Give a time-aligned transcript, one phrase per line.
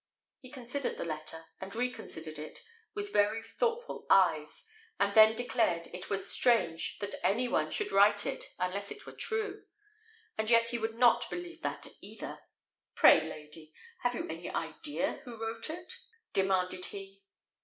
[0.39, 2.63] He considered the letter, and reconsidered it,
[2.95, 4.65] with very thoughtful eyes,
[4.99, 9.11] and then declared it was strange that any one should write it unless it were
[9.13, 9.63] true;
[10.39, 12.39] and yet he would not believe that either.
[12.95, 15.93] "Pray, lady, have you any idea who wrote it?"
[16.33, 17.21] demanded he.